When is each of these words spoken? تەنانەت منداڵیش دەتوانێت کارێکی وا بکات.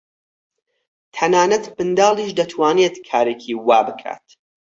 تەنانەت 1.15 1.65
منداڵیش 1.75 2.31
دەتوانێت 2.39 2.95
کارێکی 3.09 3.53
وا 3.67 3.79
بکات. 3.87 4.25